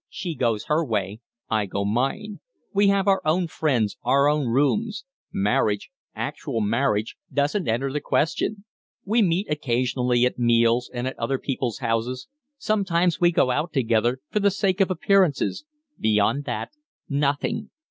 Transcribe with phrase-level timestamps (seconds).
[0.09, 2.39] She goes her way; I go mine.
[2.73, 5.05] We have our own friends, our own rooms.
[5.31, 8.65] Marriage, actual marriage, doesn't enter the question.
[9.05, 12.27] We meet occasionally at meals, and at other people's houses;
[12.57, 15.65] sometimes we go out together for the sake of appearances;
[15.99, 16.71] beyond that,
[17.07, 17.69] nothing.